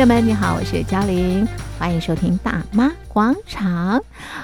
[0.00, 1.46] 朋友们，你好，我是嘉玲，
[1.78, 3.98] 欢迎收听《大妈广场》。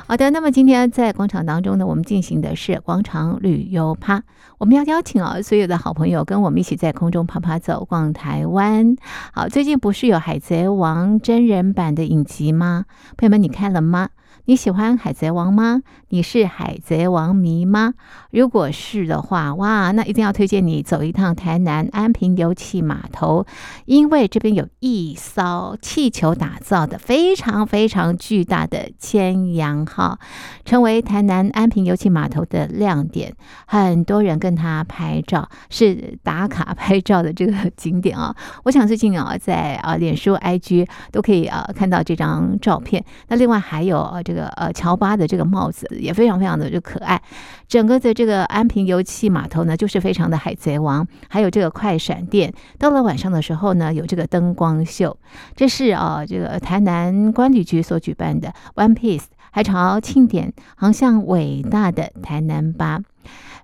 [0.07, 4.23] 好的，那么今天在广场当中呢，我们进行的是广场旅游趴，
[4.59, 8.97] 我们要邀请啊所有的好朋友跟我们一起在空中爬爬走，逛台湾。
[9.33, 12.85] 好，最近不是有《海贼王》真人版的影集吗？
[13.17, 14.11] 朋友们，你看了吗？
[14.49, 15.83] 你喜欢海贼王吗？
[16.11, 17.95] 你是海贼王迷吗？
[18.31, 23.45] 如果是的话，哇，那一定要推荐你走一趟台南安平油气码头，
[23.87, 30.21] 因为这边有一艘气球打造的非常非常巨大的千阳号，
[30.65, 33.35] 成为台南安平油气码头的亮点，
[33.67, 38.33] 很多人跟他拍照，是打卡拍照的这个景点啊。
[38.63, 43.05] 我想最近啊，在啊脸书、IG 都可以啊看到这张照片。
[43.27, 44.36] 那另外还有啊这个。
[44.37, 47.21] 个呃，乔巴的这个帽子也非常非常的就可爱。
[47.67, 51.05] 整个的这个安平油气码头呢，就是非常的海贼王。
[51.29, 55.19] 还有这个快闪电，到了晚上的时候呢，有这个灯光秀。
[55.57, 59.25] 这是啊，这个台南关旅局所举办的 One Piece
[59.57, 63.01] 海潮庆典，航向伟大的台南吧。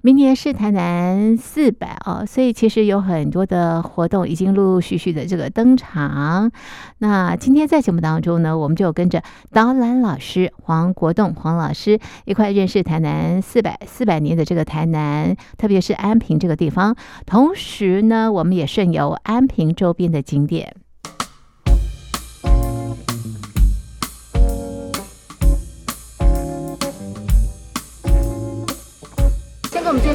[0.01, 6.51] 明年是台南四百哦，所以其实有很多的活动已经陆陆续续的这个登场。
[6.97, 16.97] 那今天在节目当中呢，我们就跟着导览老师黄国栋黄老师一块认识台南四百四百年的这个台南，特别是安平这个地方。
[17.27, 20.75] 同时呢，我们也顺游安平周边的景点。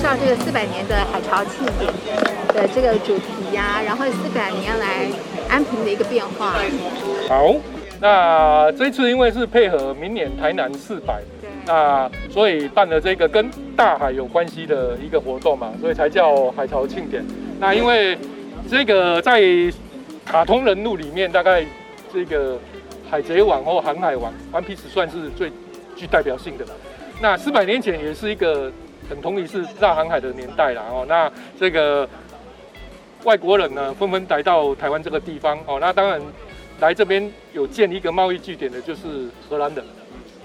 [0.08, 1.92] 绍这个四百年的海潮庆典
[2.54, 5.06] 的这个主题呀、啊，然后四百年来
[5.50, 6.54] 安平的一个变化。
[7.28, 7.54] 好，
[8.00, 11.22] 那这次因为是配合明年台南四百，
[11.66, 17.22] 那所以办了这个跟大海有关系的一个活动嘛，所以才叫海潮庆典。
[17.60, 18.18] 那因为
[18.72, 19.44] 这个在
[20.26, 21.66] 卡通人物里面，大概
[22.14, 22.58] 这个
[23.12, 25.52] 海贼王或航海王 One Piece 算是最
[25.98, 26.72] 具代表性的了。
[27.20, 28.72] 那四百年前也是一个。
[29.10, 32.08] 很同意是大航海的年代了哦，那这个
[33.24, 36.22] 外国人呢，纷纷来到台湾这个地方哦，那当然
[36.80, 39.84] 来这边有建一个贸易据点的，就是荷兰人，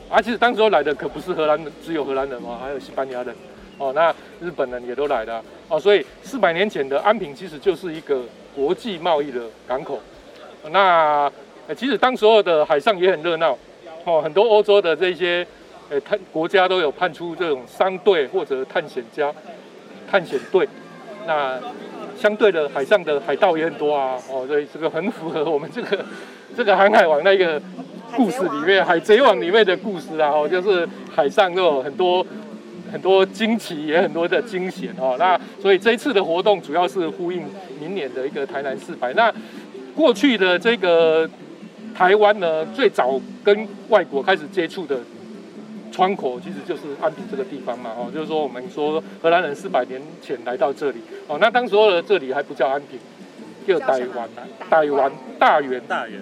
[0.09, 3.35] 而且当时候来的可不是荷兰人，只有荷兰人哦，还有西班牙人
[3.79, 8.23] 哦，那日本人也都来了哦，所以四百年前的安平其实就是一个
[8.55, 10.01] 国际贸易的港口，
[10.71, 11.31] 那
[11.77, 13.59] 其实当时候的海上也很热闹
[14.05, 15.45] 哦，很多欧洲的这些。
[15.93, 19.31] 诶，探国家都有派出这种商队或者探险家、
[20.11, 20.67] 探险队，
[21.27, 21.61] 那
[22.19, 26.03] 相对的海上的海盗也很多啊，哦，所以这个很符合我们这个
[26.57, 27.61] 这个航海王那个
[28.17, 32.27] 故事里面，海贼王里面的故事啊，哦，就是海上都有很多
[32.91, 35.17] 很多惊奇，也很多的惊险哦。
[35.19, 37.45] 那所以这一次的活动主要是呼应
[37.79, 39.13] 明年的一个台南四百。
[39.13, 39.31] 那
[39.95, 41.29] 过去的这个
[41.95, 44.99] 台湾呢，最早跟外国开始接触的。
[45.93, 50.99] 窗口其实就是安平这个地方嘛，哦，就是说我们说荷兰人四百年前来到这里，
[51.29, 52.99] 哦，那当时候的这里还不叫安平，
[53.67, 54.29] 叫台湾，
[54.71, 56.21] 台湾大员，大员，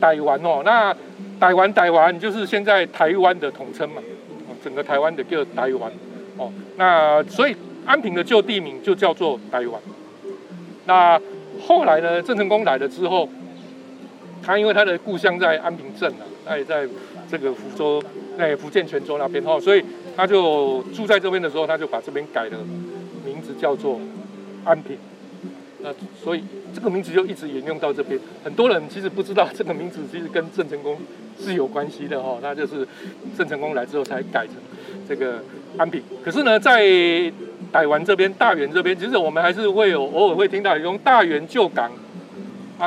[0.00, 0.94] 台湾哦，那
[1.40, 4.00] 台湾台湾就是现在台湾的统称嘛，
[4.48, 5.92] 哦，整个台湾的叫台湾，
[6.38, 9.80] 哦，那所以安平的旧地名就叫做台湾。
[10.86, 11.20] 那
[11.66, 13.28] 后来呢，郑成功来了之后，
[14.42, 16.86] 他因为他的故乡在安平镇啊，他也在
[17.30, 18.02] 这个福州。
[18.36, 19.84] 在福建泉州那边哈，所以
[20.16, 22.58] 他就住在这边的时候，他就把这边改了
[23.24, 24.00] 名字叫做
[24.64, 24.98] 安平。
[25.82, 26.42] 那所以
[26.74, 28.18] 这个名字就一直沿用到这边。
[28.42, 30.98] 很多人其实不知道这个名字其实跟郑成功
[31.38, 32.84] 是有关系的哈，那就是
[33.38, 34.56] 郑成功来之后才改成
[35.08, 35.40] 这个
[35.76, 36.02] 安平。
[36.24, 36.82] 可是呢，在
[37.72, 41.92] 台湾这边大员这边，其实我们还是会有偶尔会听到用大员旧港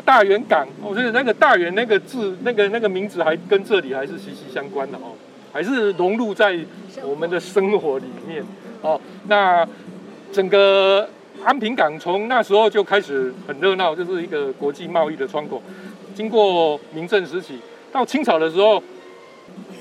[0.01, 0.67] 大员港。
[0.81, 5.13] 我觉得那个大员那个字，那个那个名字还跟这里还是息息相关的哦。
[5.53, 6.57] 还是融入在
[7.03, 8.43] 我们的生活里面
[8.81, 8.99] 哦。
[9.27, 9.67] 那
[10.31, 11.09] 整个
[11.43, 15.61] 安平港从那时候就开始很热闹，就是一个国际贸易的窗口。
[16.13, 17.59] 经过明郑时期
[17.91, 18.83] 到清朝的时候，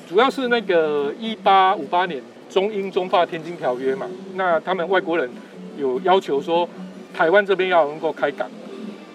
[0.08, 4.06] 主要是那个一八五八年中英中法天津条约嘛。
[4.34, 5.28] 那他们外国人
[5.76, 6.66] 有要求说，
[7.12, 8.48] 台湾这边要能够开港。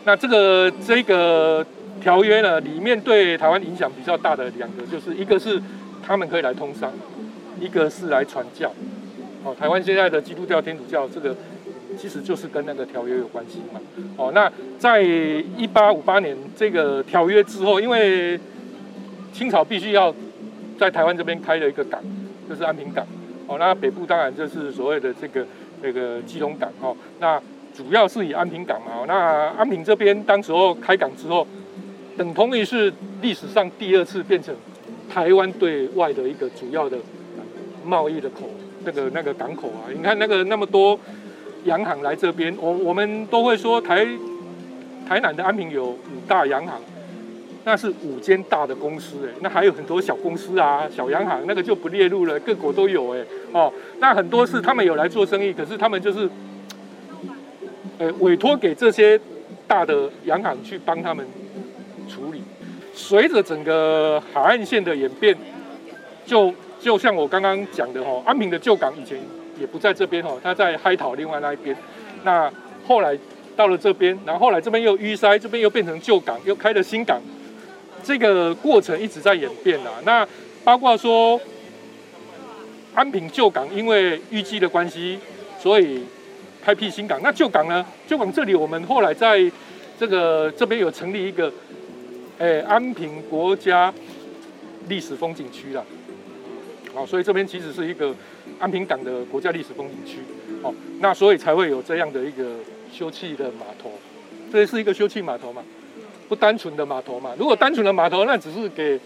[0.05, 1.65] 那这个这个
[2.01, 5.61] 条约呢，里面对台湾影响比较大的两个，就是一个是。
[6.03, 6.91] 他们可以来通商，
[7.59, 8.73] 一个是来传教。
[9.43, 11.33] 哦，台湾现在的基督教、天主教，这个
[11.95, 13.79] 其实就是跟那个条约有关系嘛。
[14.17, 18.37] 哦，那在一八五八年这个条约之后，因为
[19.31, 20.13] 清朝必须要
[20.79, 22.01] 在台湾这边开了一个港，
[22.49, 23.05] 就是安平港。
[23.45, 25.45] 哦，那北部当然就是所谓的这个
[25.83, 26.67] 那个基隆港。
[26.81, 27.39] 哦，那
[27.75, 29.05] 主要是以安平港嘛。
[29.07, 31.45] 那安平这边当时候开港之后，
[32.17, 32.91] 等同于是
[33.21, 34.55] 历史上第二次变成
[35.09, 36.97] 台湾对外的一个主要的
[37.85, 38.49] 贸易的口，
[38.83, 40.99] 那个那个港口啊，你看那个那么多
[41.65, 44.05] 洋行来这边，我我们都会说台
[45.07, 45.97] 台南的安平有五
[46.27, 46.79] 大洋行。
[47.63, 53.71] 那是五间大的公司哎，那还有很多小公司啊、小洋行，那个就不列入了，各国都有哎哦。
[53.99, 56.27] 那很多是他们有来做生意，可是他们就是，
[58.01, 59.19] 呃，委托给这些
[59.67, 61.23] 大的洋行去帮他们
[62.09, 62.41] 处理。
[62.95, 65.37] 随着整个海岸线的演变，
[66.25, 69.19] 就就像我刚刚讲的哈，安平的旧港以前
[69.59, 71.77] 也不在这边哈，它在海淘另外那一边。
[72.23, 72.51] 那
[72.87, 73.15] 后来
[73.55, 77.21] 到了这边，然后后来这边又淤塞，这边又变成旧港，又开了新港。
[78.03, 80.27] 这个过程一直在演变啊，那
[80.63, 81.39] 包括说
[82.95, 85.19] 安平旧港，因为淤积的关系，
[85.59, 86.03] 所以
[86.63, 87.19] 开辟新港。
[87.21, 87.85] 那旧港呢？
[88.07, 89.39] 旧港这里我们后来在
[89.99, 91.51] 这个这边有成立一个，
[92.39, 93.93] 哎，安平国家
[94.87, 95.83] 历史风景区啦。
[96.93, 98.13] 好，所以这边其实是一个
[98.59, 100.19] 安平港的国家历史风景区。
[100.61, 102.55] 好，那所以才会有这样的一个
[102.91, 103.91] 休憩的码头，
[104.51, 105.63] 这是一个休憩码头嘛。
[106.27, 108.97] 不单纯的码头嘛，如果单纯的码头，那只是给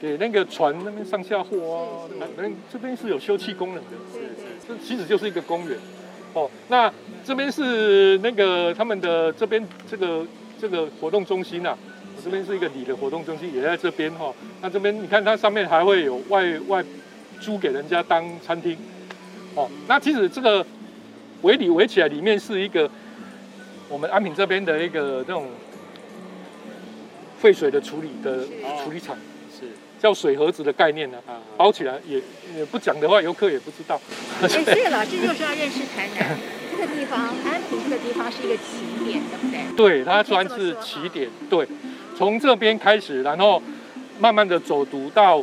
[0.00, 2.10] 给那个船那边上下货啊。
[2.18, 3.92] 那那这边是有休憩功能的，
[4.66, 5.78] 这其实就是一个公园。
[6.34, 6.92] 哦，那
[7.24, 10.26] 这边是那个他们的这边这个
[10.60, 11.76] 这个活动中心啊，
[12.22, 14.32] 这边是一个里的活动中心，也在这边哈。
[14.60, 16.84] 那这边你看它上面还会有外外
[17.40, 18.76] 租给人家当餐厅。
[19.54, 20.64] 哦，那其实这个
[21.42, 22.90] 围里围起来，里面是一个
[23.88, 25.46] 我们安平这边的一个那种。
[27.40, 28.44] 废水的处理的
[28.82, 29.22] 处理厂是
[30.00, 32.20] 叫水盒子的概念呢，啊，包起来也
[32.56, 34.00] 也不讲的话，游客也不知道。
[34.40, 36.38] 哎，所以老师就是要认识台南
[36.70, 39.76] 这个地方，安平这个地方是一个起点，对不对？
[39.76, 41.28] 对，它算是起点。
[41.50, 41.66] 对，
[42.16, 43.60] 从这边开始，然后
[44.20, 45.42] 慢慢的走读到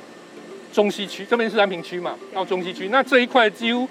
[0.72, 3.88] 中西区，这边是安平区嘛，到中西区，那这一块几乎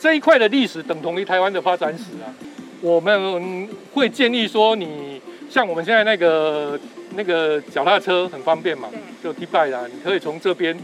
[0.00, 2.32] 这一块的历史等同于台湾的发展史啊。
[2.80, 6.78] 我们会建议说，你像我们现在那个。
[7.16, 8.86] 那个脚踏车很方便嘛，
[9.24, 10.78] 就 T-bike 啦，你可以从这边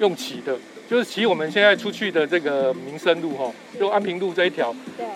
[0.00, 0.58] 用骑的，
[0.90, 4.74] 就是骑我们现在出去的这个民生路哈，就安平路这一条，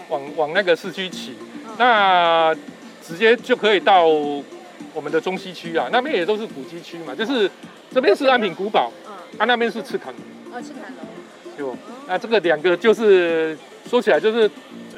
[0.08, 1.34] 往往那个市区骑，
[1.78, 2.54] 那
[3.02, 7.50] 直接就可以到我们的中西区啊，那边也都是古迹区嘛，就是
[7.90, 8.90] 这边是安平古堡，
[9.36, 10.14] 啊那边是赤坎。
[10.14, 10.20] 楼，
[10.56, 11.76] 哦赤坎楼，就
[12.06, 13.58] 那这个两个就是
[13.90, 14.48] 说起来就是。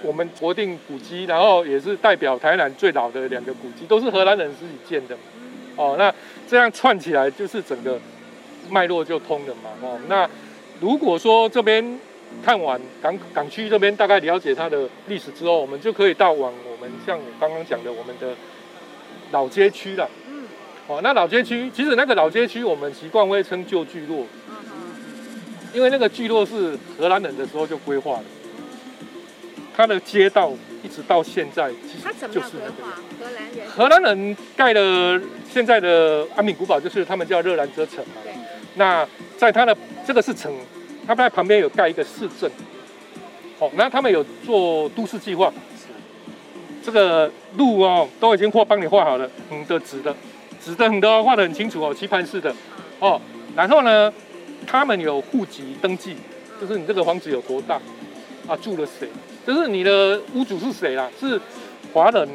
[0.04, 5.16] 我们国定古迹，然后也是代表台南最老的两个古迹，都是荷兰人自己建的。
[5.76, 6.14] 哦，那
[6.46, 7.98] 这样串起来就是整个
[8.70, 9.70] 脉络就通了嘛。
[9.80, 10.28] 哦，那
[10.80, 11.98] 如果说这边
[12.44, 18.34] 看完港港区这边大概了解它的历史之后，我们就可以到往我们像我刚刚讲的我们的
[19.32, 20.08] 老街区了。
[20.28, 20.44] 嗯。
[20.86, 24.26] 哦，那老街区其实那个老街区我们习惯会称旧聚落，
[25.72, 28.24] 因为那个聚落是荷兰人的时候就规划的。
[29.76, 32.84] 它的街道一直到现在，其实就是那个
[33.18, 33.68] 荷兰人。
[33.68, 38.22] 荷兰人盖的现在的安平古堡，就是他们叫热兰遮城嘛。
[38.76, 39.06] 那
[39.36, 39.76] 在它的
[40.06, 40.52] 这个是城，
[41.06, 42.50] 它在旁边有盖一个市镇。
[43.58, 45.52] 哦，那他们有做都市计划，
[46.82, 50.14] 这个路哦都已经画帮你画好了，横的、直的，
[50.62, 52.54] 直的、横的画得很清楚哦，棋盘式的。
[52.98, 53.20] 哦，
[53.54, 54.12] 然后呢，
[54.66, 56.16] 他们有户籍登记，
[56.60, 57.80] 就是你这个房子有多大，
[58.48, 59.08] 啊，住了谁。
[59.46, 61.10] 就是你的屋主是谁啦？
[61.20, 61.38] 是
[61.92, 62.28] 华人，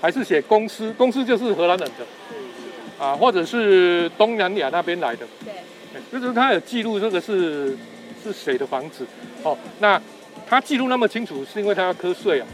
[0.00, 0.92] 还是写公司？
[0.98, 5.24] 公司就是荷兰人的，啊，或者是东南亚那边来的。
[5.44, 7.76] 对，就是他有记录这个是
[8.22, 9.06] 是谁的房子。
[9.44, 10.00] 哦，那
[10.48, 12.46] 他记录那么清楚，是因为他要瞌税啊。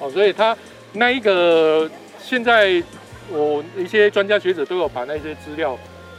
[0.00, 0.56] 哦，所以他
[0.94, 1.88] 那一个
[2.20, 2.82] 现在
[3.30, 5.78] 我一些专家学者都有把那些资料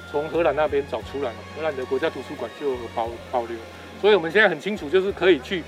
[0.10, 3.58] 从荷兰那边找出来了，荷兰的国家图书馆就有保保留。
[4.02, 5.62] 所以我们现在很清楚，就是可以去。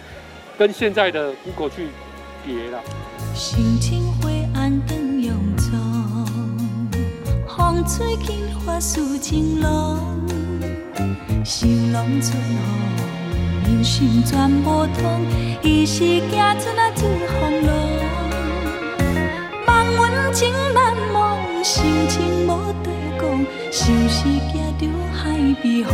[0.58, 1.90] 跟现在的 Google 去
[2.46, 2.82] 叠了。
[3.34, 5.72] 心情灰暗灯慵总，
[7.48, 10.00] 风吹紧发丝情浓，
[11.44, 15.26] 心拢春风，人生全无通，
[15.62, 17.76] 伊是行出那自风浪。
[19.68, 22.50] 望阮情难忘，心情无
[22.82, 25.24] 地讲，像是行着海
[25.62, 25.94] 边，风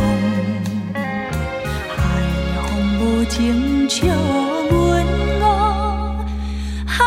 [3.22, 5.06] 无情笑阮
[6.84, 7.06] 憨，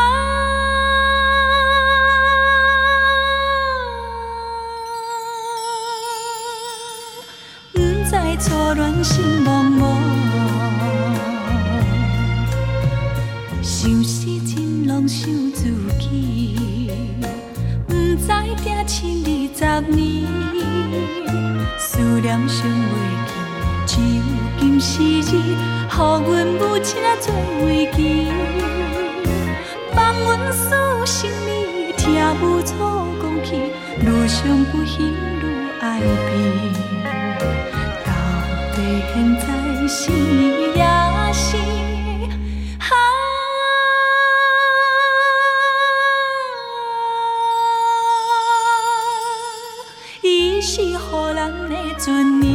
[7.74, 9.95] 不知错乱心茫茫。
[27.26, 27.34] 做
[27.66, 28.30] 危记，
[29.92, 33.56] 放阮死心离，听无错讲起，
[34.00, 35.44] 愈想不休愈
[35.80, 36.06] 爱悲。
[38.04, 38.08] 到
[38.76, 38.76] 底
[39.12, 39.44] 现在
[39.88, 39.98] 是
[40.78, 41.56] 还是？
[42.78, 42.94] 啊，
[50.22, 52.46] 伊是何人的存意？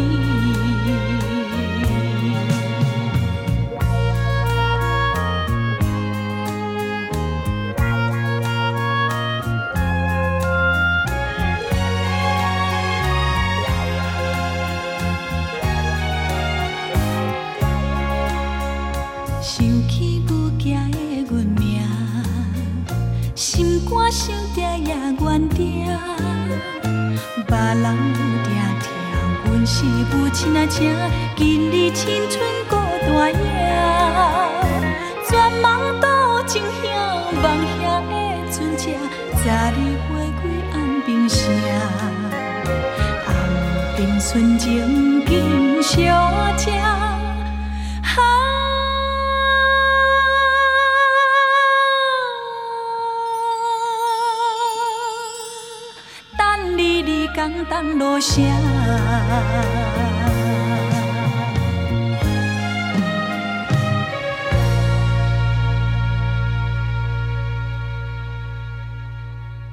[30.41, 30.89] 亲啊，请
[31.36, 32.70] 今日青春。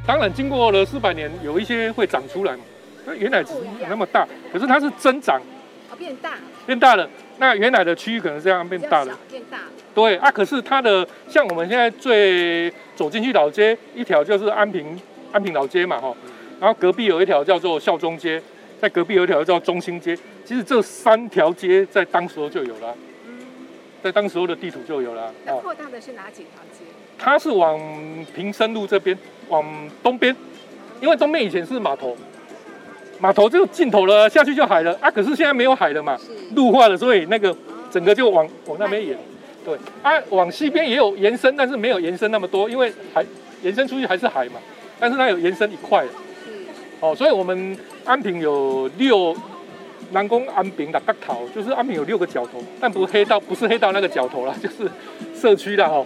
[0.08, 2.60] 当然，经过了四百年，有一些会长出来嘛。
[3.04, 3.60] 那原来只是
[3.90, 5.38] 那么大，可是它是增长，
[5.90, 6.30] 哦，变大，
[6.64, 7.06] 变大了。
[7.36, 9.64] 那原来的区域可能这样变大了，变大了。
[9.94, 14.98] 对啊，可是它的像我们现在最走进去老街一条就是安平
[15.30, 16.16] 安平老街嘛，哈。
[16.58, 18.42] 然后隔壁有一条叫做孝忠街，
[18.80, 20.16] 在隔壁有一条叫中兴街。
[20.42, 22.94] 其实这三条街在当时候就有了，
[24.02, 25.30] 在当时候的地图就有了。
[25.44, 26.86] 那扩大的是哪几条街？
[27.18, 27.78] 它是往
[28.34, 29.16] 平生路这边，
[29.48, 29.64] 往
[30.02, 30.34] 东边，
[31.00, 32.16] 因为东边以前是码头，
[33.18, 35.10] 码头就尽头了，下去就海了啊。
[35.10, 36.16] 可是现在没有海了嘛，
[36.54, 37.54] 陆化了，所以那个
[37.90, 39.16] 整个就往往那边延。
[39.64, 43.24] 对啊，往西边也有延伸，但是没有延伸那么多，因为海
[43.62, 44.54] 延伸出去还是海嘛，
[44.98, 46.06] 但是它有延伸一块。
[47.00, 49.36] 哦，所以我们安平有六，
[50.12, 54.90] 南宫安平的角头，就是安平有六个角头，但不是黑道，不是黑道那个角头啦，就是
[55.38, 56.02] 社区的哈，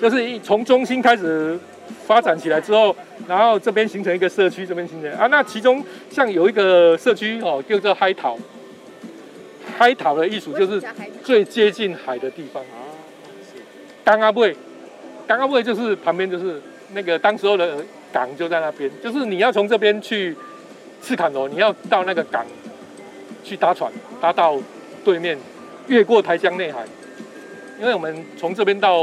[0.00, 1.58] 就是从中心开始
[2.06, 2.94] 发展起来之后，
[3.26, 5.10] 然后这边形成一个社区，这边形成。
[5.12, 8.38] 啊，那其中像有一个社区哦，叫做海头，
[9.76, 10.82] 海头的艺术就是
[11.22, 12.62] 最接近海的地方。
[12.62, 12.88] 啊，
[13.42, 13.60] 是，
[14.04, 14.56] 港仔尾，
[15.26, 16.60] 港仔尾就是旁边就是
[16.92, 17.76] 那个当时候的。
[18.10, 20.34] 港就在那边，就是你要从这边去
[21.02, 22.42] 赤坎楼，你要到那个港
[23.44, 24.58] 去搭船，搭到
[25.04, 25.38] 对面，
[25.88, 26.86] 越过台江内海，
[27.80, 28.98] 因为我们从这边到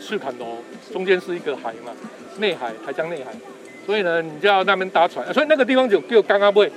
[0.00, 0.58] 赤崁楼
[0.92, 1.92] 中间是一个海嘛，
[2.38, 3.30] 内海台江内海，
[3.84, 6.70] 所以呢，你就要那边搭船，所以那个地方就叫港仔尾。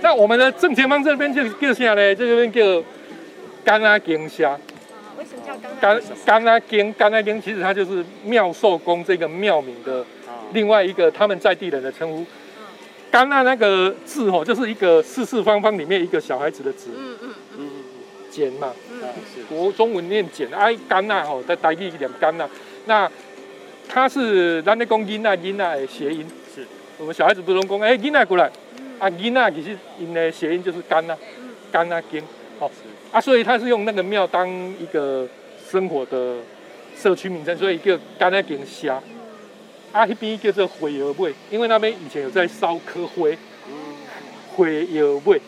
[0.00, 2.14] 那我们的正前方这边就叫啥呢？
[2.14, 2.84] 这边叫
[3.64, 4.58] 港仔经社。
[5.18, 6.06] 为什么叫港仔？
[6.24, 10.04] 港仔经，港仔经其实它就是妙寿宫这个庙名的。
[10.52, 12.26] 另外一个他们在地人的称呼，
[13.10, 17.70] 甘阿那个字吼，就是一个四四方方里面一个小孩子的子，嗯嗯嗯，
[18.30, 18.70] 简嘛，
[19.48, 22.48] 国中文念简，哎，甘那吼，在台语念甘那，
[22.86, 23.10] 那
[23.88, 26.66] 它是咱咧讲囡仔囡仔的谐音，是。
[26.98, 28.50] 我们小孩子不能讲，哎，囡仔过来，
[28.98, 31.16] 啊，囡仔其实因的谐音就是甘那，
[31.70, 32.22] 甘那经，
[32.58, 32.70] 好，
[33.10, 35.28] 啊，所以他是用那个庙当一个
[35.70, 36.36] 生活的
[36.96, 39.00] 社区名称，所以叫干那经虾。
[39.92, 43.36] 啊，那边叫做火药尾，因为那边以前有在烧科灰，
[44.56, 45.38] 火药尾，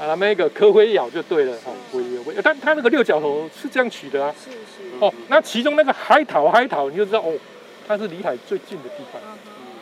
[0.00, 4.56] 啊，那个科灰咬就对了，哦，灰灰，但它那个六角头是这样取的啊，是是，
[4.98, 7.34] 哦，那其中那个海头海头，你就知道哦，
[7.86, 9.20] 它是离海最近的地方，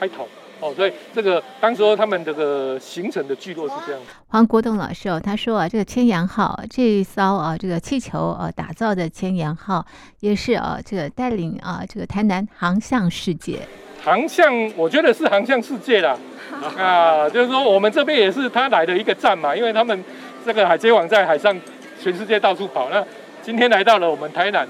[0.01, 0.27] 海头，
[0.59, 4.03] 哦，所以这个当时候他们这个形成的聚落是这样。
[4.27, 9.87] 黄国栋老师哦，他说啊，这个千阳号这一艘啊，这个气球啊打造的千阳号，
[10.19, 13.61] 也是啊，这个带领啊，这个台南航向世界。
[14.03, 16.17] 航向，我觉得是航向世界啦，
[16.79, 20.05] 啊，就是说我们这边也是他来的一个站嘛，因为他们
[20.47, 21.59] 这个海贼王在海上
[22.01, 23.05] 全世界到处跑，那
[23.43, 24.67] 今天来到了我们台南，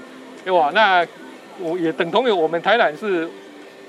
[0.47, 1.05] 哇，那
[1.59, 3.29] 我也等同于我们台南是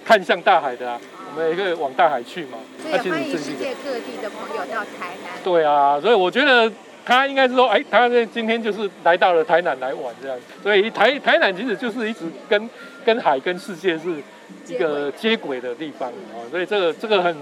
[0.04, 1.00] 看向大海的啊，
[1.34, 2.58] 我们也可以往大海去嘛。
[2.82, 5.32] 所以欢迎世界各地的朋友到台南。
[5.42, 6.70] 对啊，所以我觉得
[7.04, 12.70] 他应该是说，哎，他今天就是来到了台南来玩这样，所以台台南其实就是一直跟
[13.04, 14.22] 跟海跟世界是
[14.66, 17.34] 一个接轨的地方啊，所以这个这个很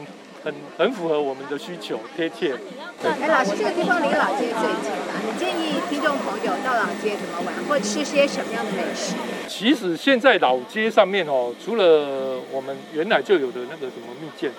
[0.44, 2.54] 很很符合我们的需求，贴切。
[3.02, 9.14] 哎，老师，这个地方离老街最近啊，你建议听众朋友到老街怎么玩，或吃些什么样的美食？
[9.48, 14.50] 其实现在老街上面哦，除了我们原来就有的那个什么蜜饯，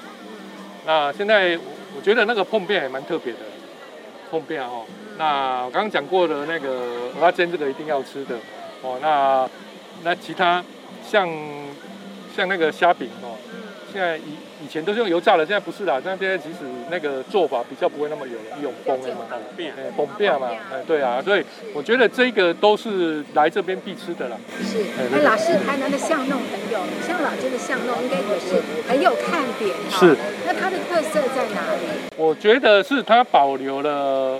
[0.86, 1.58] 那现在
[1.96, 3.39] 我觉得那个碰面还蛮特别的，
[4.31, 4.86] 椪饼哦。
[5.17, 8.36] 那我刚刚讲过的那个蚵仔煎，这个一定要吃的
[8.81, 8.98] 哦。
[9.01, 9.50] 那
[10.03, 10.63] 那其他
[11.03, 11.27] 像
[12.36, 13.36] 像那个虾饼哦，
[13.91, 16.01] 现在以以前都是用油炸的，现在不是啦。
[16.04, 19.25] 那现在其实那个做法比较不会那么有用崩了嘛，
[19.58, 24.38] 哎，崩变嘛，哎，对啊，所以我觉得这个都是来这边必吃的啦。
[24.62, 30.00] 是，哎，老师，台南的巷弄很有名，像老街的巷弄应该也是很有看点哈。
[30.00, 30.16] 是。
[30.46, 32.13] 那它的特色在哪里？
[32.18, 34.39] 我觉得是它保留了。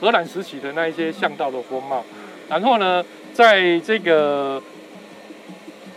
[0.00, 2.04] 荷兰时期的那一些巷道的风貌，
[2.48, 4.60] 然后呢，在这个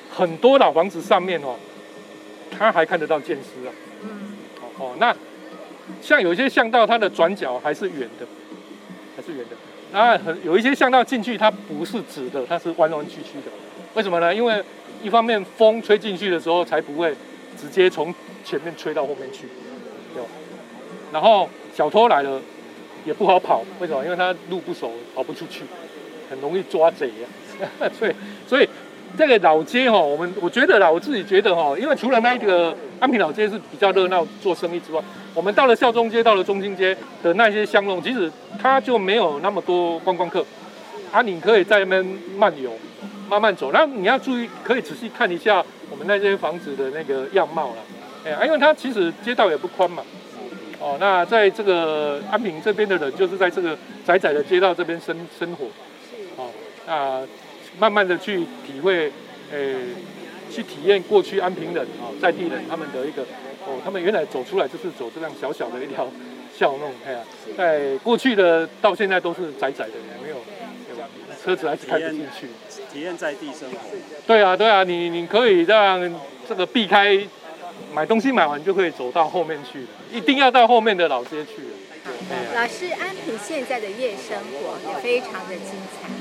[0.10, 1.56] 很多老房子上面哦，
[2.52, 3.72] 它还看得到剑师啊。
[4.04, 4.34] 嗯。
[4.78, 5.16] 哦，那
[6.02, 8.26] 像有一些巷道，它的转角还是圆的，
[9.16, 9.56] 还是圆的。
[9.92, 13.52] 那很有一些巷道进去，它不是直的，它是弯弯曲曲的。
[13.94, 14.34] 为什么呢？
[14.34, 14.64] 因为
[15.02, 17.16] 一方面风吹进去的时候，才不会
[17.60, 18.14] 直接从
[18.44, 19.48] 前面吹到后面去。
[20.16, 20.28] 有。
[21.12, 22.42] 然后小偷来了。
[23.06, 24.04] 也不好跑，为什么？
[24.04, 25.64] 因为他路不熟，跑不出去，
[26.30, 27.88] 很容易抓贼啊。
[27.98, 28.14] 所以，
[28.46, 28.68] 所以
[29.16, 35.02] 这个老街哈，我们我觉得啦，我自己觉得哈，因为除了那一个安平老街是比较热闹做生意之外，
[35.34, 40.44] 我们到了孝忠街、到了中心街的那些巷弄，其实它就没有那么多观光客
[41.12, 41.22] 啊。
[41.22, 42.72] 你可以在那边漫游，
[43.30, 43.72] 慢慢走。
[43.72, 47.76] 那你要注意，可以仔细看一下我们那些房子的那个样貌了。
[48.26, 50.04] 哎，因为它其实街道也不宽嘛。
[50.80, 55.66] 哦，那在这个安平这边的人，就是在这个窄窄的街道这边生生活，
[56.36, 56.50] 哦，
[56.86, 57.22] 那
[57.80, 59.12] 慢慢的去体会，
[59.52, 59.76] 诶、欸，
[60.52, 63.22] 去体验过去安平人啊、哦，在地人他们的一个，
[63.66, 66.08] 哦，他们原来走出来就是走这样小小的一条
[66.58, 67.20] 巷弄，哎呀，
[67.58, 70.38] 在过去的到现在都是窄窄的，没有，
[71.44, 72.48] 车子还是开不进去。
[72.94, 73.78] 体验在地生活。
[74.26, 76.00] 对啊，对啊，你你可以让
[76.48, 77.28] 这个避开。
[77.94, 81.70] 买东西买完就可以走到后面去了，一定要到后面的老街去了。
[82.54, 86.14] 老师，安平现在的夜生活也非常的精彩哈，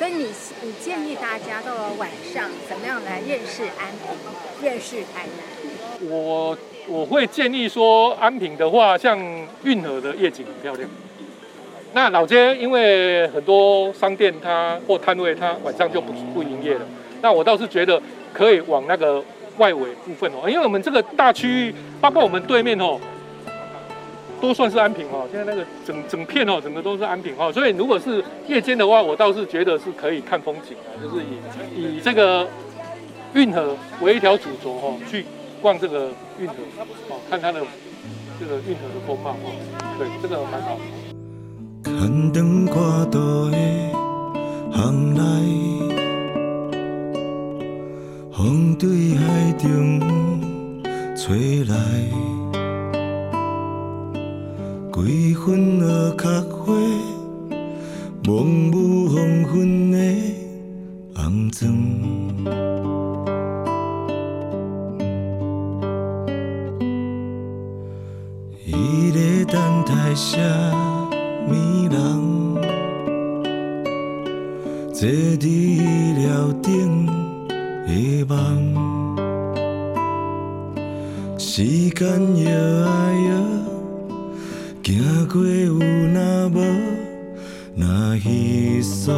[0.00, 0.28] 所以你
[0.62, 6.08] 你建议大家到了晚上怎么样来认识安平，认识台南？
[6.10, 6.56] 我
[6.88, 9.20] 我会建议说，安平的话，像
[9.62, 10.88] 运河的夜景很漂亮。
[11.92, 16.86] 那老街因为很多商店它或摊位它晚上就不不营业了，
[17.20, 18.00] 那我倒是觉得
[18.32, 19.22] 可以往那个。
[19.58, 22.98] 外围部分哦，因为我们这个大区域，包括我们对面哦，
[24.40, 25.28] 都算是安平哦。
[25.30, 27.52] 现在那个整整片哦，整个都是安平哦。
[27.52, 31.22] 所以如果是夜间的话，我倒是觉得是可以看风景的，就是
[31.76, 32.48] 以以这个
[33.34, 35.24] 运河为一条主轴哦，去
[35.60, 36.54] 逛这个运河
[37.08, 37.60] 哦，看它的
[38.38, 39.52] 这个运河的风貌哦。
[39.98, 40.78] 对，这个蛮好。
[41.82, 42.74] 看灯挂
[43.06, 43.18] 岛
[43.50, 43.56] 的
[44.72, 45.22] 航来
[48.32, 50.00] 风对海中
[51.14, 51.76] 吹来，
[54.92, 56.72] 几分落脚花，
[58.24, 59.98] 蒙雾黄昏的
[61.14, 61.72] 红妆。
[68.66, 70.36] 伊在等待什
[71.48, 71.50] 么
[71.88, 71.94] 人？
[74.92, 75.80] 坐伫伊
[76.18, 77.06] 寮顶。
[77.86, 78.36] 的梦，
[81.36, 82.06] 时间
[82.44, 82.50] 摇
[82.86, 83.28] 啊摇，
[84.90, 86.58] 行过有那无，
[87.76, 89.12] 那稀疏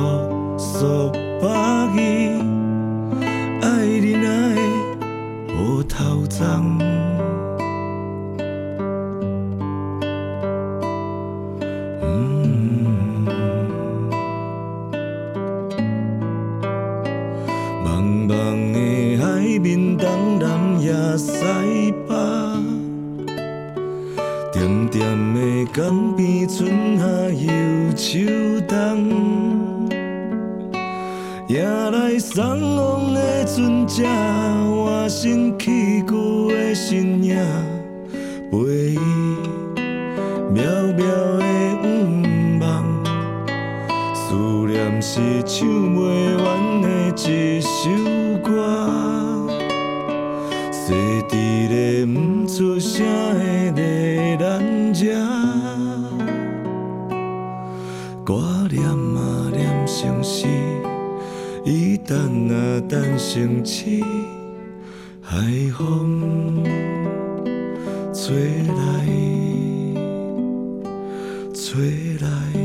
[71.55, 72.62] 吹来，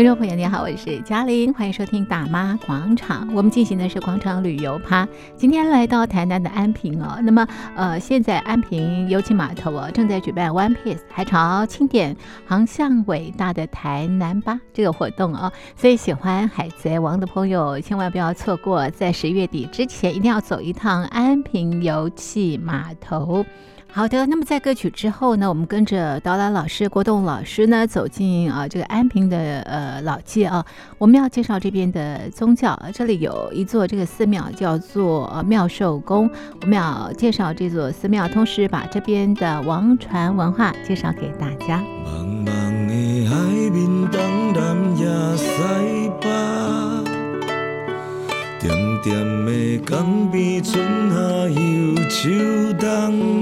[0.00, 3.28] 听众朋友，你好，我是嘉玲，欢迎收听大妈广场。
[3.34, 7.20] 我们进行的是广场旅游趴，今天来到台南的安平哦。
[7.22, 15.52] 那么，呃，现在安平油气码头哦正在举办 One Piece 海潮庆典，航向伟大的台南吧这个活动哦。
[15.76, 23.44] 所以喜欢海贼王的朋友千万不要错过，在十月底之前一定要走一趟安平油气码头。
[23.92, 30.64] 好的，那么在歌曲之后呢，我们跟着导览老师郭栋老师呢走进啊这个安平的呃老街啊，
[30.96, 36.30] 我们要介绍这边的宗教，这里有一座这个寺庙叫做妙寿宫，
[36.62, 41.82] 我们要介绍这座寺庙，同时把这边的王传文化介绍给大家。
[42.06, 43.36] 茫茫的海
[43.70, 45.50] 面东南亚西
[46.20, 46.28] 北
[48.60, 48.72] 点
[49.02, 49.10] 点
[49.44, 51.16] 的港边，春夏
[51.48, 52.28] 又秋
[52.78, 53.39] 冬，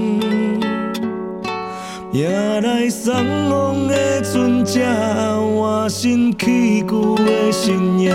[2.11, 2.27] 迎
[2.63, 3.13] 来送
[3.51, 8.11] 往的船只，换新起旧的身影，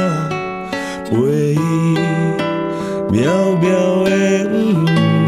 [1.09, 1.59] 陪伊
[3.13, 4.51] 渺渺的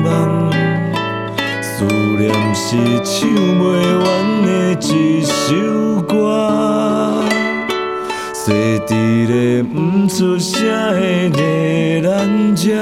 [0.03, 0.51] 梦，
[1.63, 1.85] 思
[2.19, 4.49] 念是唱不完的
[4.81, 7.23] 一首歌。
[8.33, 10.61] 坐伫咧不出声
[11.31, 12.73] 的夜阑遮，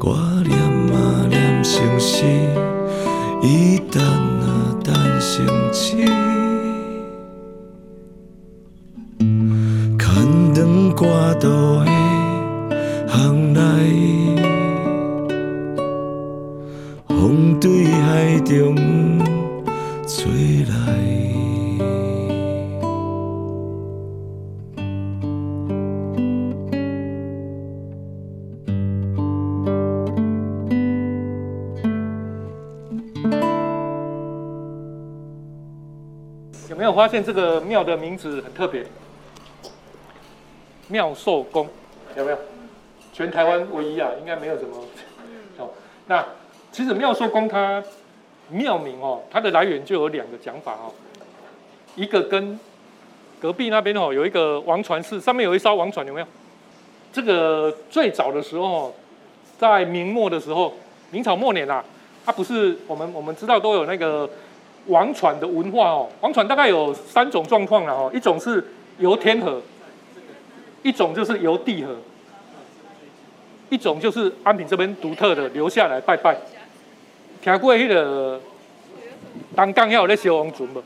[0.00, 0.52] 我念
[0.92, 2.24] 啊念成诗，
[11.38, 11.86] 肠挂肚的
[13.08, 13.60] 航来，
[17.08, 18.74] 风对海中
[20.06, 20.74] 吹来。
[36.70, 38.86] 有没有发现这个庙的名字很特别，
[40.88, 41.68] 妙寿宫
[42.16, 42.38] 有没有？
[43.12, 44.76] 全台湾唯一啊，应该没有什么。
[45.58, 45.70] 哦，
[46.06, 46.24] 那
[46.72, 47.82] 其实妙寿宫它
[48.48, 50.92] 庙名哦，它的来源就有两个讲法哦。
[51.94, 52.58] 一个跟
[53.40, 56.26] 隔壁那边哦有一个王船寺，上面有一艘王船，有没有？
[57.12, 58.94] 这个最早的时候，
[59.58, 60.74] 在明末的时候，
[61.10, 61.84] 明朝末年啊，
[62.24, 64.28] 它不是我们我们知道都有那个。
[64.86, 68.64] 王船的文化哦，王船大概有三种状况了哦，一种是
[68.96, 69.60] 游天河，
[70.88, 71.94] 一种就是游地河，
[73.68, 76.34] 一种就是安平这边独特的留下来拜拜。
[77.42, 78.40] 听过那个
[79.54, 80.82] 当刚要有那烧王船吗？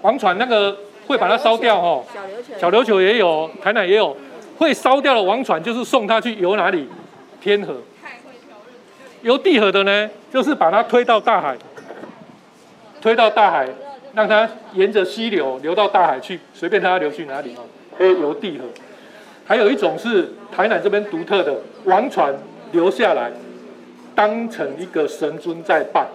[0.00, 2.04] 王船那个会把它烧掉哦，
[2.56, 4.16] 小琉球也有，台南也有，
[4.58, 6.88] 会烧掉的王船就是送他去游哪里？
[7.40, 7.74] 天河。
[9.22, 11.56] 游地河的呢，就是把它推到大海。
[13.00, 13.68] 推到大海，
[14.14, 17.64] 让它沿着溪流流到大海去，随便它流去哪里哦。
[17.96, 18.64] 可以游地河。
[19.44, 22.34] 还有一种是台南这边独特的王船
[22.70, 23.30] 留下来，
[24.14, 26.06] 当成一个神尊在拜，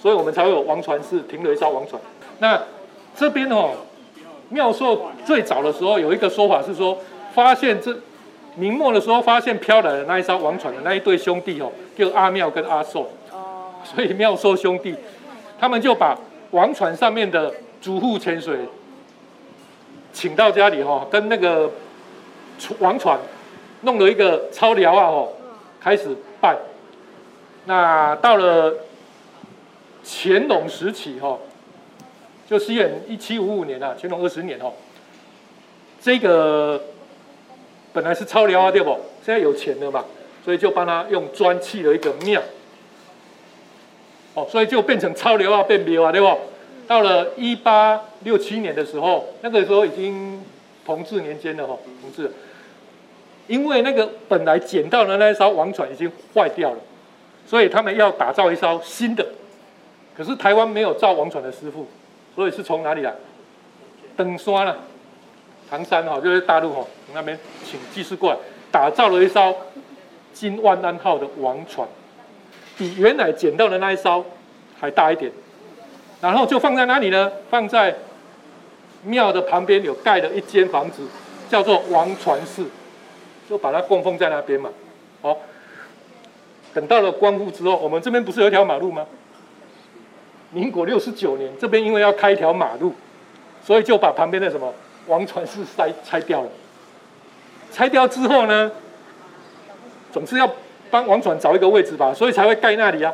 [0.00, 2.00] 所以我们才会有王船寺停了一艘王船。
[2.38, 2.60] 那
[3.14, 3.72] 这边哦，
[4.48, 6.98] 妙寿最早的时候有一个说法是说，
[7.34, 7.94] 发现这
[8.56, 13.08] 明末的时候发现飘来的那一艘王船的那一对兄弟哦，叫阿妙跟阿寿，
[13.84, 14.94] 所以妙寿兄弟。
[15.60, 16.18] 他们就把
[16.50, 18.58] 王船上面的主户潜水
[20.14, 21.70] 请到家里哈，跟那个
[22.78, 23.18] 王船
[23.82, 25.36] 弄了一个超寮啊吼，
[25.80, 26.56] 开始拜。
[27.66, 28.72] 那到了
[30.04, 31.36] 乾隆时期哈，
[32.48, 34.72] 就西元一七五五年啊，乾隆二十年哦，
[36.00, 36.80] 这个
[37.92, 38.90] 本来是超寮啊对不？
[39.24, 40.04] 现在有钱了嘛，
[40.44, 42.40] 所以就帮他用砖砌了一个庙。
[44.34, 46.26] 哦，所以就变成超流啊，变庙啊，对不？
[46.86, 50.42] 到了一八六七年的时候，那个时候已经
[50.84, 52.30] 同治年间了哈，同治。
[53.46, 56.78] 因为那个本来捡到的那一艘王船已经坏掉了，
[57.46, 59.26] 所以他们要打造一艘新的。
[60.16, 61.86] 可是台湾没有造王船的师傅，
[62.34, 63.12] 所以是从哪里来？
[64.16, 64.78] 登山了，
[65.68, 68.38] 唐山哈，就是大陆哈，从那边请技师过来
[68.70, 69.54] 打造了一艘
[70.32, 71.86] 金万安号的王船。
[72.78, 74.24] 比原来捡到的那一艘
[74.80, 75.30] 还大一点，
[76.24, 77.30] 然后就放在哪里呢？
[77.50, 77.94] 放在
[79.02, 81.06] 庙的旁边有盖了一间房子，
[81.50, 82.64] 叫做王传寺，
[83.46, 84.70] 就把它供奉在那边嘛。
[85.20, 85.36] 好，
[86.72, 89.06] 等到了光复之后，我们这边不是有一条马路吗？
[90.50, 92.94] 民国六十九年，这边因为要开一条马路，
[93.62, 94.72] 所以就把旁边的什么
[95.06, 96.48] 王传寺拆拆掉了。
[97.70, 98.72] 拆掉之后呢，
[100.10, 100.50] 总是要
[100.90, 103.12] 帮王传找一个位置吧，所以才会盖那里啊。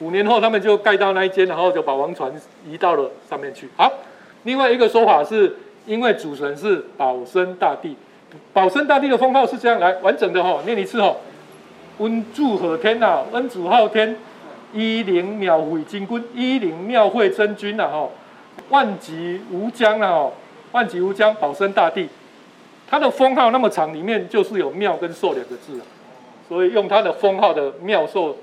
[0.00, 2.32] 五年后，他们就盖到那一间，然后就把王船
[2.68, 3.68] 移到了上面去。
[3.76, 3.92] 好，
[4.44, 5.56] 另外一个说法是，
[5.86, 7.96] 因为主神是保生大帝，
[8.52, 11.14] 保生大帝的封号是这样来完整的哈，念一次哈，
[11.98, 14.16] 温祝贺天呐，恩主昊天。
[14.72, 18.12] 一灵庙会真君，一灵庙会真君呐吼，
[18.68, 20.34] 万吉无疆呐吼，
[20.72, 22.08] 万吉无疆保生大帝，
[22.86, 25.80] 他的封号那么长，里面就是有庙跟寿两个字，
[26.46, 28.36] 所以用他的封号的庙寿，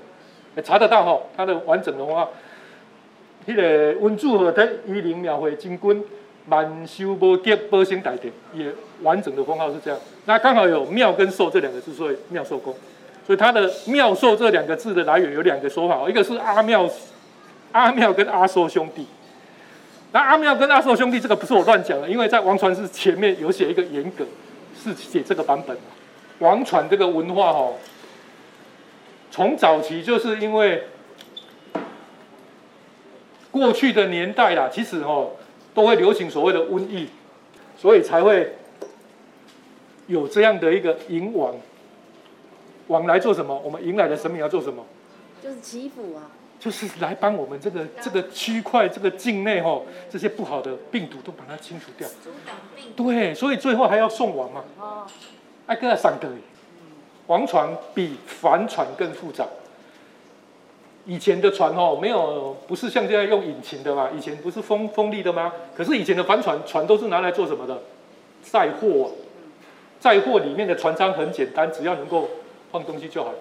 [0.61, 2.29] 查得到吼，它的完整的封号，
[3.45, 6.03] 那个温祝贺天一灵庙会真君，
[6.47, 12.75] 万寿无极保生大帝，也完整的封号是这样，那刚好有庙跟寿这两个字，所以庙寿宫。
[13.25, 16.89] 所以他的庙寿这两个字的来源有两个说法，一个是阿庙，
[17.71, 19.07] 阿庙跟阿寿兄弟。
[20.11, 24.25] 那阿庙跟阿寿兄弟这个不是我乱讲的，因为在王传是前面有写一个严格，
[24.77, 25.75] 是写这个版本。
[26.39, 27.73] 王传这个文化哦，
[29.33, 30.83] 从早期就是因为
[33.49, 35.31] 过去的年代啦，其实哦
[35.73, 37.09] 都会流行所谓的瘟疫，
[37.75, 38.53] 所以才会
[40.05, 41.55] 有这样的一个迎王。
[42.89, 43.59] 往来做什么？
[43.65, 44.85] 我们迎来的神明要做什么？
[45.41, 52.07] 就是祈福啊，就是来帮我们这个这个区块这个境内吼这些不好的病毒都把它清除掉。
[52.95, 54.63] 对，所以最后还要送王嘛。
[54.79, 55.07] 哦。
[55.65, 56.29] 爱跟他上德。
[57.27, 59.45] 王船比帆船更复杂。
[61.05, 64.09] 以前的船哦，没有不是像现在用引擎的嘛？
[64.15, 65.53] 以前不是风风力的吗？
[65.75, 67.81] 可是以前的帆船船都是拿来做什么的？
[68.41, 69.11] 载货。
[69.99, 72.29] 载货里面的船舱很简单，只要能够。
[72.73, 73.31] 放东西就好，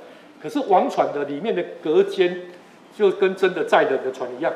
[0.42, 2.38] 可是王船的里面的隔间
[2.94, 4.52] 就跟真的载人的船一样，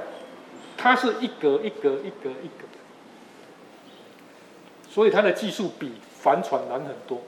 [0.76, 2.68] 它是一格一格一格一格，
[4.90, 7.22] 所以它的技术比帆船难很多，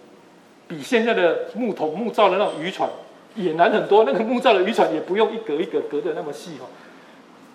[0.68, 2.88] 比现在的木桶木造的那种渔船
[3.34, 4.04] 也难很多。
[4.04, 6.66] 那个木造的渔船也不用一格一格隔的那么细哈，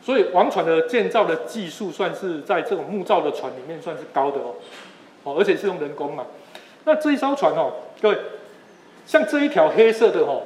[0.01, 4.55] 所以王船的建造的技术算是在这种木造的船里面算是高的哦，
[5.23, 6.25] 哦，而且是用人工嘛。
[6.85, 7.71] 那这一艘船哦，
[8.01, 8.17] 各位。
[9.05, 10.43] 像这一条黑色的哦，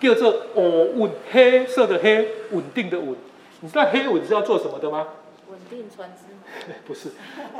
[0.00, 3.14] 叫做哦稳，黑色的黑，稳定的稳。
[3.60, 5.06] 你知道黑稳是要做什么的吗？
[5.48, 6.34] 稳定船只。
[6.84, 7.10] 不是，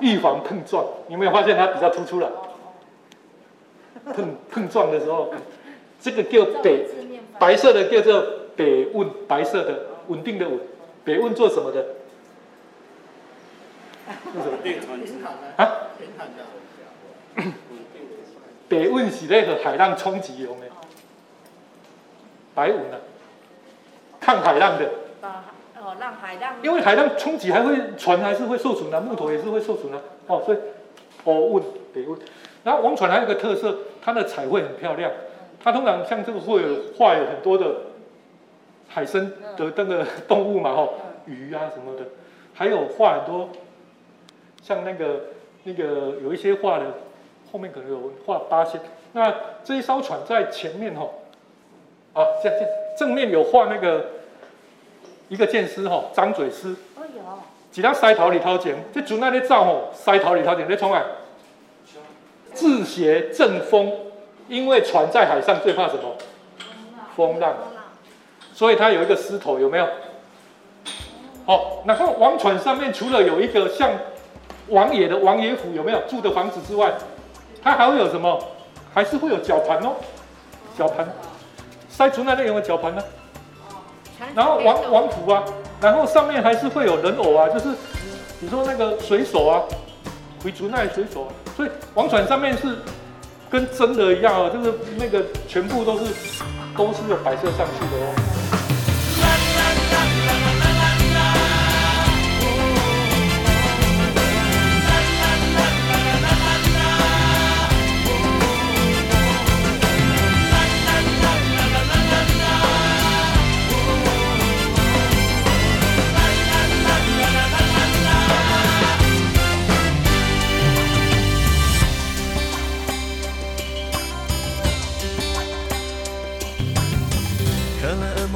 [0.01, 0.85] 预防碰撞。
[1.07, 2.29] 你有没有发现它比较突出来？
[4.13, 5.33] 碰碰撞的时候，
[6.01, 6.87] 这个叫北，
[7.39, 10.59] 白色的叫做北稳，白色的稳定的稳。
[11.05, 11.87] 北稳做什么的？
[15.57, 15.89] 啊？
[18.69, 20.67] 北稳是那个海浪冲击用的，
[22.55, 23.01] 白稳啊，
[24.21, 24.91] 抗海浪的。
[25.23, 26.55] 哦，让海浪。
[26.63, 30.03] 因为海浪冲击还会船还是会受损的，木头也是会受损的。
[30.27, 30.59] 哦，所以
[31.25, 31.63] 哦稳
[31.93, 32.19] 北稳。
[32.65, 35.11] 然后王船还有一个特色，它的彩绘很漂亮。
[35.63, 37.77] 它通常像这个会有画有很多的
[38.89, 40.95] 海参的那个动物嘛，吼，
[41.27, 42.07] 鱼啊什么的，
[42.53, 43.51] 还有画很多
[44.63, 45.21] 像那个
[45.63, 46.87] 那个有一些画的。
[47.53, 48.81] 后面可能有画八仙，
[49.13, 51.23] 那这一艘船在前面吼，
[52.13, 54.07] 啊，这样这样，正面有画那个
[55.29, 56.71] 一个剑师吼，张嘴师。
[56.97, 57.23] 哦有。
[57.71, 61.01] 其他塞头里头前，这船那里照吼，塞头里头前在冲啊。
[62.55, 63.93] 自斜正风，
[64.49, 66.17] 因为船在海上最怕什么？
[67.17, 67.55] 风浪。
[68.55, 69.89] 所以它有一个狮头，有没有？
[71.45, 73.91] 好，然后王船上面除了有一个像
[74.69, 76.93] 王爷的王爷府，有没有住的房子之外？
[77.63, 78.43] 它还会有什么？
[78.95, 79.97] 还是会有绞盘哦，
[80.79, 81.07] 绞盘，
[81.89, 83.03] 塞船那边有没有绞盘呢？
[84.35, 85.45] 然后王王府啊，
[85.81, 87.69] 然后上面还是会有人偶啊，就是
[88.39, 89.63] 你说那个水手啊，
[90.43, 92.77] 回族那水手，所以王传上面是
[93.51, 96.05] 跟真的一样哦，就是那个全部都是
[96.77, 98.64] 都是有摆设上去的哦。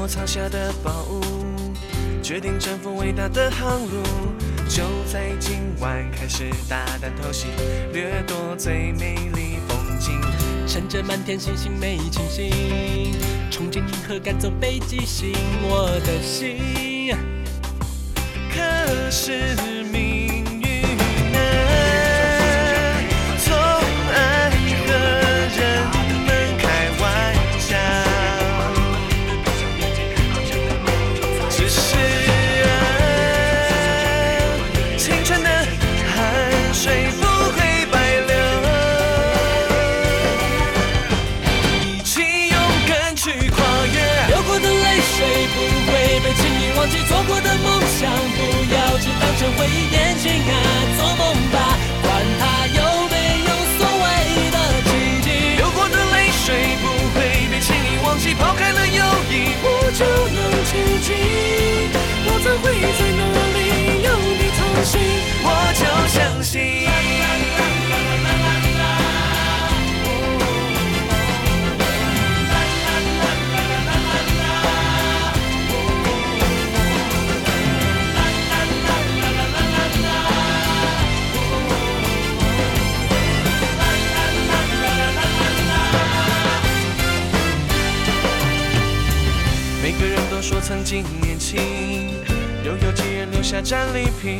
[0.08, 1.20] 藏下的宝物，
[2.22, 4.02] 决定征服伟大的航路，
[4.66, 7.48] 就在今晚开始大胆偷袭，
[7.92, 10.18] 掠夺最美丽风景。
[10.66, 12.50] 趁着满天星星没清醒，
[13.50, 17.14] 冲进银河赶走北极星，我的心
[18.50, 19.77] 可是。
[49.38, 50.52] 成回忆，年轻啊，
[50.98, 51.22] 做梦
[51.52, 53.14] 吧，管它有没
[53.46, 54.90] 有所谓的奇
[55.22, 55.28] 迹。
[55.56, 61.14] 流过的泪水不会被轻易忘记，抛开了友谊，我就能前进。
[62.26, 62.74] 我怎会
[90.96, 91.60] 年轻，
[92.64, 94.38] 又有几人留下战利品？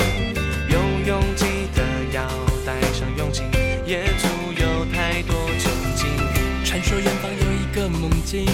[0.70, 1.82] 有勇气的
[2.12, 2.26] 要
[2.64, 3.42] 带上勇气，
[3.87, 6.06] 也足有太多憧憬。
[6.64, 8.46] 传说远方有一个梦境，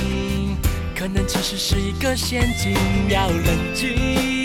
[0.97, 2.75] 可能其实是一个陷阱，
[3.09, 4.44] 要冷静。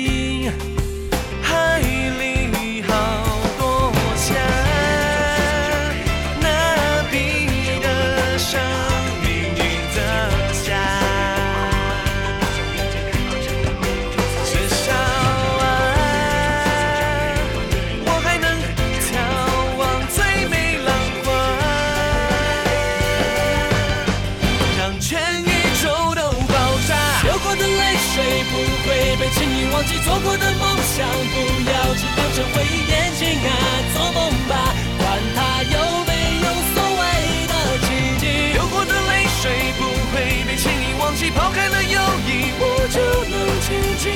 [42.89, 44.11] 就能前进。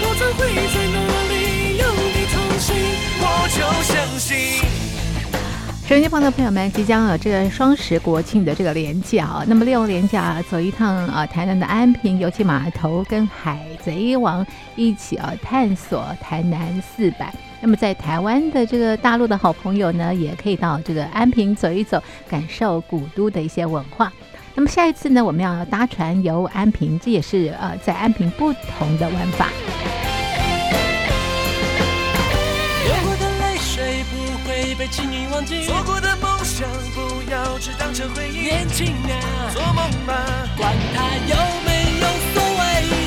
[0.00, 0.40] 我怎会
[0.72, 0.96] 在哪
[1.28, 1.32] 里
[1.76, 2.66] 有你同行？
[3.20, 4.28] 我就相信。
[5.86, 17.32] 手机旁的朋友们，即将有这个双十国庆的这个连假啊，那么利用连假走一趟啊，台南的安平油气码头，跟海贼王一起啊探索台南四百。
[17.62, 24.12] 那么在台湾的这个大陆的好朋友呢，也可以到这个安平走一走，感受古都的一些文化。
[24.58, 29.52] 那么下一次呢，我们要搭船游安平，这也是呃在安平不同的玩法。
[34.76, 38.40] 被轻易忘记，做过的梦想不要只当成回忆。
[38.42, 40.14] 年轻啊，做梦吧，
[40.56, 42.58] 管它有没有所谓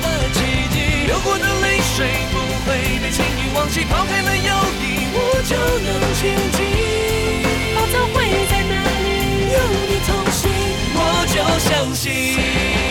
[0.02, 0.40] 的奇
[0.72, 1.08] 迹。
[1.08, 6.22] 流过的泪水不会被轻易忘记，抛开了友谊，我就能前
[6.54, 6.60] 进。
[11.50, 12.91] 要相信